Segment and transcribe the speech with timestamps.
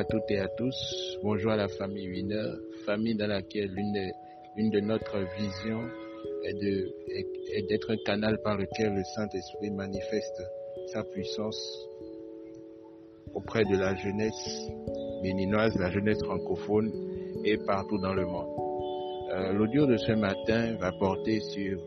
[0.00, 1.18] à toutes et à tous.
[1.22, 2.50] Bonjour à la famille Winner,
[2.86, 4.10] famille dans laquelle l'une de,
[4.56, 5.82] une de notre visions
[6.44, 6.94] est de-
[7.54, 10.42] est d'être un canal par lequel le Saint-Esprit manifeste
[10.86, 11.60] sa puissance
[13.34, 14.70] auprès de la jeunesse
[15.22, 16.90] béninoise, la jeunesse francophone
[17.44, 18.48] et partout dans le monde.
[19.32, 21.78] Euh, L'audio de ce matin va porter sur,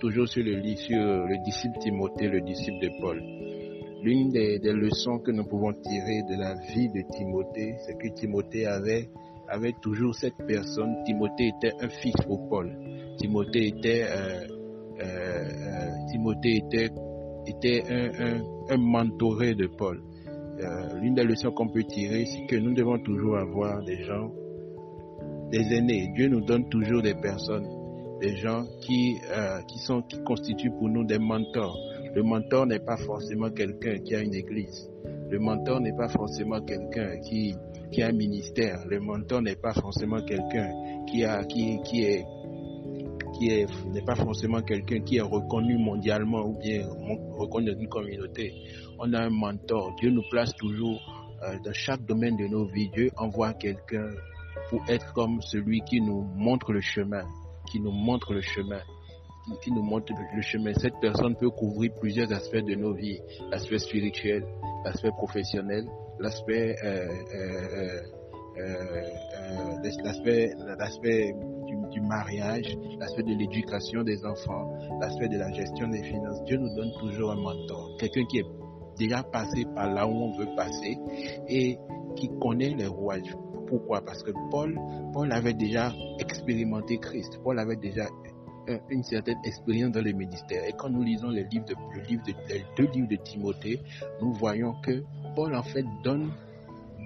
[0.00, 3.20] toujours sur le, lit- sur le disciple Timothée, le disciple de Paul.
[4.02, 8.66] L'une des, leçons que nous pouvons tirer de la vie de Timothée, c'est que Timothée
[8.66, 9.08] avait,
[9.80, 11.04] toujours cette personne.
[11.04, 12.76] Timothée était un fils pour Paul.
[13.18, 14.40] Timothée était, euh,
[15.00, 16.90] euh, euh, Timothée était,
[17.46, 20.02] était un, un, mentoré de Paul.
[21.00, 24.32] L'une des leçons qu'on peut tirer, c'est que nous devons toujours avoir des gens,
[25.52, 26.10] des aînés.
[26.16, 27.68] Dieu nous donne toujours des personnes,
[28.20, 29.20] des gens qui,
[29.68, 31.78] qui sont, qui constituent pour nous des mentors.
[32.14, 34.90] Le mentor n'est pas forcément quelqu'un qui a une église.
[35.30, 37.54] Le mentor n'est pas forcément quelqu'un qui,
[37.90, 38.84] qui a un ministère.
[38.86, 40.70] Le mentor n'est pas forcément quelqu'un
[41.06, 42.24] qui qui, qui est,
[43.38, 46.86] qui est, n'est pas forcément quelqu'un qui est reconnu mondialement ou bien
[47.38, 48.52] reconnu dans une communauté.
[48.98, 49.94] On a un mentor.
[49.98, 51.00] Dieu nous place toujours
[51.42, 52.90] euh, dans chaque domaine de nos vies.
[52.90, 54.10] Dieu envoie quelqu'un
[54.68, 57.24] pour être comme celui qui nous montre le chemin,
[57.70, 58.82] qui nous montre le chemin
[59.62, 60.72] qui, nous montre le, chemin.
[60.74, 64.44] Cette personne peut couvrir plusieurs aspects de nos vies, l'aspect spirituel,
[64.84, 65.86] l'aspect professionnel,
[66.18, 68.00] l'aspect euh, euh,
[68.58, 68.92] euh,
[70.78, 71.34] l'aspect
[71.90, 74.70] du, mariage, l'aspect de l'éducation des enfants,
[75.00, 76.42] l'aspect de la gestion des finances.
[76.44, 78.46] Dieu nous donne toujours un mentor, quelqu'un qui est
[78.98, 80.98] déjà passé par là où on veut passer
[81.48, 81.78] et
[82.16, 83.34] qui connaît les rouages.
[83.66, 84.02] Pourquoi?
[84.02, 84.78] Parce que Paul,
[85.14, 87.40] Paul avait déjà expérimenté Christ.
[87.42, 88.06] Paul avait déjà
[88.90, 90.64] une certaine expérience dans le ministère.
[90.64, 91.74] Et quand nous lisons les livres de,
[92.08, 93.80] livre de- les deux livres de Timothée,
[94.20, 95.02] nous voyons que
[95.34, 96.30] Paul en fait donne,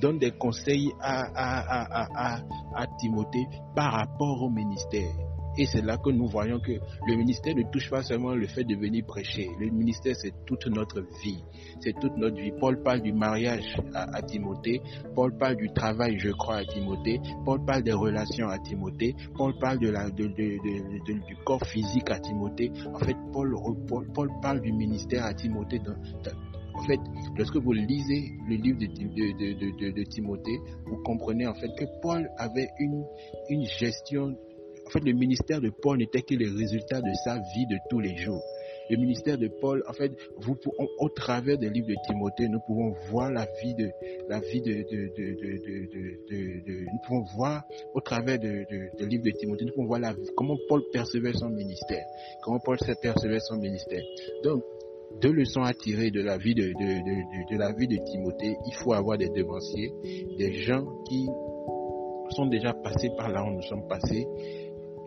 [0.00, 2.40] donne des conseils à, à, à,
[2.74, 5.12] à Timothée par rapport au ministère.
[5.58, 8.64] Et c'est là que nous voyons que le ministère ne touche pas seulement le fait
[8.64, 9.48] de venir prêcher.
[9.58, 11.42] Le ministère, c'est toute notre vie.
[11.80, 12.52] C'est toute notre vie.
[12.60, 14.80] Paul parle du mariage à, Timothée.
[15.14, 17.20] Paul parle du travail, je crois, à Timothée.
[17.44, 19.14] Paul parle des relations à Timothée.
[19.36, 22.70] Paul parle de la, de, de- du corps physique à Timothée.
[22.94, 23.54] En fait, Paul,
[24.14, 25.80] Paul, parle du ministère à Timothée.
[26.74, 27.00] en fait,
[27.36, 31.84] lorsque vous lisez le livre de, de, de- de Timothée, vous comprenez en fait que
[32.02, 33.04] Paul avait une,
[33.48, 34.36] une gestion.
[34.86, 37.98] En fait, le ministère de Paul n'était que le résultat de sa vie de tous
[38.00, 38.42] les jours.
[38.88, 40.56] Le ministère de Paul, en fait, vous,
[41.00, 43.90] au, travers des livres de Timothée, nous pouvons voir la vie de,
[44.28, 44.84] la vie de,
[46.84, 47.64] nous pouvons voir
[47.94, 51.32] au travers de, de, de livres de Timothée, nous pouvons voir la, comment Paul percevait
[51.32, 52.04] son ministère,
[52.44, 54.02] comment Paul percevait son ministère.
[54.44, 54.62] Donc,
[55.20, 58.56] deux leçons à tirer de la vie de, de, de la vie de Timothée.
[58.66, 59.90] Il faut avoir des devanciers,
[60.38, 61.26] des gens qui
[62.30, 64.26] sont déjà passés par là où nous sommes passés.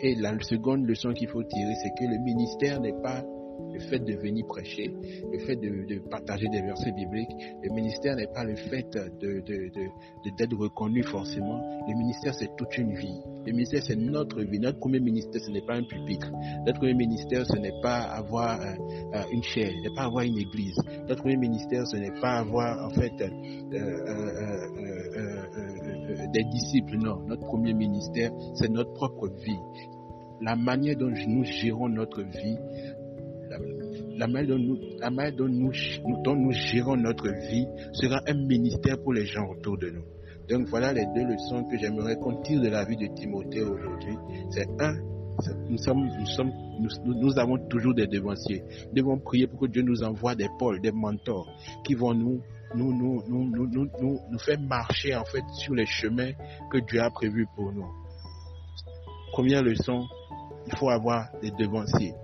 [0.00, 3.24] Et la seconde leçon qu'il faut tirer, c'est que le ministère n'est pas
[3.72, 4.90] le fait de venir prêcher,
[5.32, 7.34] le fait de, partager des versets bibliques.
[7.62, 9.42] Le ministère n'est pas le fait de,
[10.36, 11.60] d'être reconnu forcément.
[11.88, 13.20] Le ministère, c'est toute une vie.
[13.46, 14.58] Le ministère, c'est notre vie.
[14.58, 16.30] Notre premier ministère, ce n'est pas un pupitre.
[16.66, 18.74] Notre premier ministère, ce n'est pas avoir euh,
[19.14, 20.76] euh, une chaire, ce n'est pas avoir une église.
[21.08, 23.28] Notre premier ministère, ce n'est pas avoir en fait euh,
[23.72, 24.68] euh,
[26.32, 26.96] des disciples.
[26.98, 29.58] Non, notre premier ministère, c'est notre propre vie.
[30.40, 32.56] La manière dont nous gérons notre vie,
[34.16, 35.72] la, manière dont nous, la manière dont nous,
[36.24, 40.04] dont nous gérons notre vie sera un ministère pour les gens autour de nous.
[40.48, 44.16] Donc voilà les deux leçons que j'aimerais qu'on tire de la vie de Timothée aujourd'hui.
[44.50, 44.94] C'est un,
[45.68, 48.62] nous sommes, nous sommes, nous- nous avons toujours des devanciers.
[48.88, 51.48] Nous devons prier pour que Dieu nous envoie des pôles, des mentors
[51.84, 52.40] qui vont nous,
[52.74, 53.88] nous, nous, nous, nous,
[54.30, 56.32] nous, faire marcher en fait sur les chemins
[56.70, 57.86] que Dieu a prévus pour nous.
[59.32, 60.06] Première leçon,
[60.66, 62.14] il faut avoir des devanciers.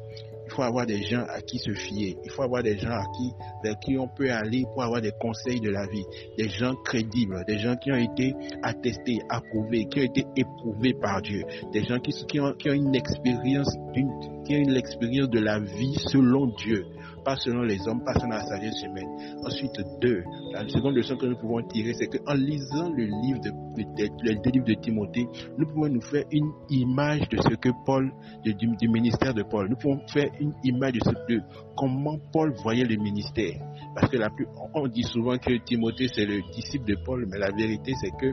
[0.47, 2.16] Il faut avoir des gens à qui se fier.
[2.22, 3.32] Il faut avoir des gens à qui,
[3.62, 6.05] vers qui on peut aller pour avoir des conseils de la vie.
[6.37, 11.23] Des gens crédibles, des gens qui ont été attestés, approuvés, qui ont été éprouvés par
[11.23, 11.44] Dieu.
[11.73, 15.41] Des gens qui, qui, ont, qui ont une expérience, d'une- qui ont une expérience de
[15.41, 16.85] la vie selon Dieu.
[17.25, 19.08] Pas selon les hommes, pas selon la sagesse humaine.
[19.44, 23.50] Ensuite, deux, la seconde leçon que nous pouvons tirer, c'est qu'en lisant le livre de,
[23.50, 25.26] de- de- Timothée,
[25.56, 28.12] nous pouvons nous faire une image de ce que Paul,
[28.44, 31.41] de- du, ministère de Paul, nous pouvons faire une image de, ce, de
[31.76, 33.55] comment Paul voyait le ministère.
[33.94, 37.38] Parce que la plus, on dit souvent que Timothée c'est le disciple de Paul, mais
[37.38, 38.32] la vérité c'est que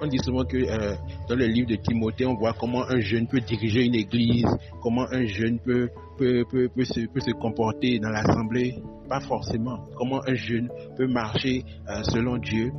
[0.00, 0.94] on dit souvent que euh,
[1.28, 4.46] dans le livre de Timothée, on voit comment un jeune peut diriger une église,
[4.82, 5.88] comment un jeune peut,
[6.18, 8.74] peut, peut, peut, se, comporter dans l'assemblée.
[9.08, 9.84] Pas forcément.
[9.96, 12.72] Comment un jeune peut marcher euh, selon Dieu.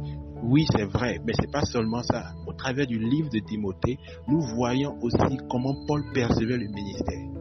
[0.44, 2.34] Oui, c'est vrai, mais c'est pas seulement ça.
[2.46, 3.98] Au travers du livre de Timothée,
[4.28, 7.37] nous voyons aussi comment Paul percevait le ministère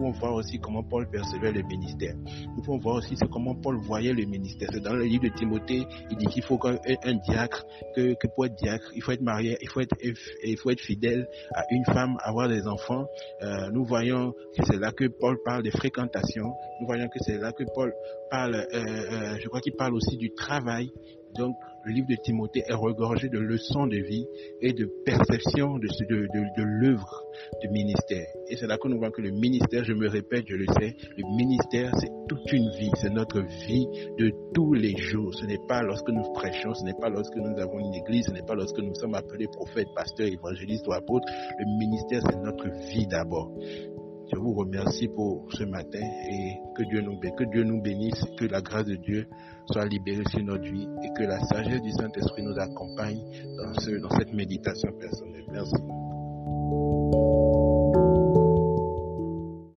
[0.00, 2.14] pouvons voir aussi comment Paul percevait le ministère.
[2.56, 4.70] Nous pouvons voir aussi comment Paul voyait le ministère.
[4.72, 6.78] C'est dans le livre de Timothée, il dit qu'il faut qu'un
[7.28, 10.70] diacre, que, que, pour être diacre, il faut être marié, il faut être, il faut
[10.70, 13.06] être fidèle à une femme, avoir des enfants.
[13.42, 16.46] Euh, nous voyons que c'est là que Paul parle de fréquentation.
[16.80, 17.92] Nous voyons que c'est là que Paul
[18.30, 20.90] parle, euh, euh, je crois qu'il parle aussi du travail.
[21.36, 21.54] Donc,
[21.84, 24.26] le livre de Timothée est regorgé de leçons de vie
[24.60, 27.24] et de perception de, de, l'œuvre
[27.62, 28.26] du ministère.
[28.48, 30.96] Et c'est là que nous voyons que le ministère, je me répète, je le sais,
[31.16, 33.86] le ministère, c'est toute une vie, c'est notre vie
[34.18, 35.34] de tous les jours.
[35.34, 38.32] Ce n'est pas lorsque nous prêchons, ce n'est pas lorsque nous avons une église, ce
[38.32, 41.28] n'est pas lorsque nous sommes appelés prophètes, pasteurs, évangélistes ou apôtres.
[41.58, 43.50] Le ministère, c'est notre vie d'abord.
[44.32, 45.98] Je vous remercie pour ce matin
[46.30, 47.00] et que Dieu
[47.64, 49.26] nous bénisse, que que la grâce de Dieu
[49.72, 53.20] soit libérée sur notre vie et que la sagesse du Saint-Esprit nous accompagne
[53.56, 55.44] dans cette méditation personnelle.
[55.50, 57.29] Merci.